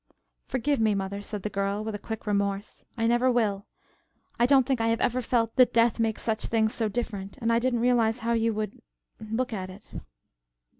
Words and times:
"Forgive 0.47 0.79
me, 0.79 0.95
mother," 0.95 1.21
said 1.21 1.43
the 1.43 1.49
girl 1.51 1.83
with 1.83 2.01
quick 2.01 2.25
remorse. 2.25 2.83
"I 2.97 3.05
never 3.05 3.29
will. 3.31 3.67
I 4.39 4.47
don't 4.47 4.65
think 4.65 4.81
I 4.81 4.87
have 4.87 4.99
ever 4.99 5.21
felt 5.21 5.55
that 5.57 5.73
death 5.73 5.99
makes 5.99 6.23
such 6.23 6.47
things 6.47 6.73
so 6.73 6.89
different, 6.89 7.37
and 7.39 7.53
I 7.53 7.59
didn't 7.59 7.81
realize 7.81 8.17
how 8.25 8.33
you 8.33 8.51
would 8.51 8.81
look 9.19 9.53
at 9.53 9.69
it." 9.69 9.87